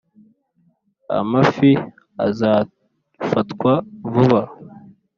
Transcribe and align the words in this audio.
amafi 1.19 1.71
azafatwa 2.25 3.71
vuba, 4.13 4.41